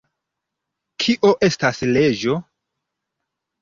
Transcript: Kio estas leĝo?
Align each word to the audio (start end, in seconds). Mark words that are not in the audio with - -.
Kio 1.05 1.33
estas 1.51 1.85
leĝo? 1.93 2.43